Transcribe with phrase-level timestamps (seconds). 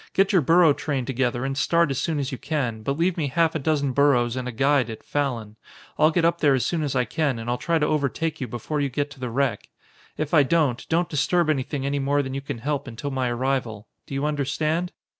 [0.13, 3.27] Get your burro train together and start as soon as you can, but leave me
[3.27, 5.57] half a dozen burros and a guide at Fallon.
[5.99, 8.47] I'll get up there as soon as I can and I'll try to overtake you
[8.47, 9.69] before you get to the wreck.
[10.17, 13.87] If I don't, don't disturb anything any more than you can help until my arrival.
[14.07, 14.91] Do you understand?"